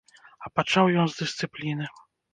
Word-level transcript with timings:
А 0.47 0.49
пачаў 0.59 0.89
ён 1.03 1.07
з 1.13 1.19
дысцыпліны. 1.23 1.85